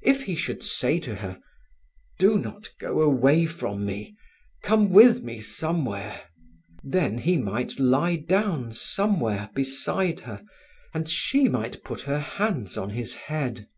[0.00, 1.38] If he should say to her,
[2.18, 4.16] "Do not go away from me;
[4.62, 6.30] come with me somewhere,"
[6.82, 10.42] then he might lie down somewhere beside her,
[10.94, 13.68] and she might put her hands on his head.